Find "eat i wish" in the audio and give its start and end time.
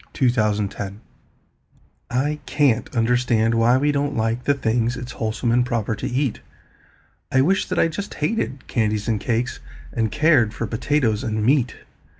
6.07-7.67